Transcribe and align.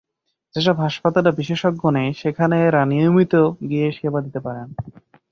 যেসব 0.55 0.75
হাসপাতালে 0.79 1.29
বিশেষজ্ঞ 1.31 1.83
নেই, 1.97 2.09
সেখানে 2.13 2.55
এঁরা 2.65 2.81
নিয়মিত 2.85 3.33
গিয়ে 3.69 3.87
সেবা 3.91 4.19
দিতে 4.21 4.39
পারেন। 4.39 4.67